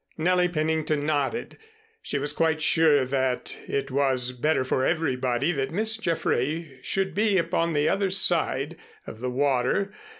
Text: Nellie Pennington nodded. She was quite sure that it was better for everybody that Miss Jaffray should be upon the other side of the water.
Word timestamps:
Nellie 0.17 0.49
Pennington 0.49 1.05
nodded. 1.05 1.59
She 2.01 2.17
was 2.17 2.33
quite 2.33 2.59
sure 2.59 3.05
that 3.05 3.55
it 3.67 3.91
was 3.91 4.31
better 4.31 4.63
for 4.63 4.83
everybody 4.83 5.51
that 5.51 5.69
Miss 5.69 5.95
Jaffray 5.95 6.79
should 6.83 7.13
be 7.13 7.37
upon 7.37 7.73
the 7.73 7.87
other 7.87 8.09
side 8.09 8.77
of 9.05 9.19
the 9.19 9.29
water. 9.29 9.93